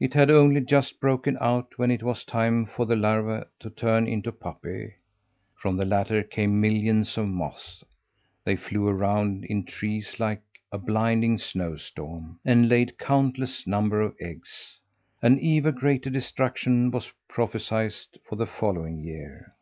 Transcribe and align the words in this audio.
It 0.00 0.14
had 0.14 0.32
only 0.32 0.60
just 0.62 0.98
broken 0.98 1.38
out 1.40 1.74
when 1.78 1.92
it 1.92 2.02
was 2.02 2.24
time 2.24 2.66
for 2.66 2.86
the 2.86 2.96
larvae 2.96 3.46
to 3.60 3.70
turn 3.70 4.08
into 4.08 4.32
pupae. 4.32 4.94
From 5.54 5.76
the 5.76 5.84
latter 5.84 6.24
came 6.24 6.60
millions 6.60 7.16
of 7.16 7.28
moths. 7.28 7.84
They 8.44 8.56
flew 8.56 8.88
around 8.88 9.44
in 9.44 9.62
the 9.62 9.70
trees 9.70 10.16
like 10.18 10.42
a 10.72 10.78
blinding 10.78 11.38
snowstorm, 11.38 12.40
and 12.44 12.68
laid 12.68 12.98
countless 12.98 13.64
numbers 13.64 14.10
of 14.10 14.16
eggs. 14.20 14.80
An 15.22 15.38
even 15.38 15.76
greater 15.76 16.10
destruction 16.10 16.90
was 16.90 17.12
prophesied 17.28 17.92
for 18.28 18.34
the 18.34 18.46
following 18.48 18.98
year. 19.04 19.54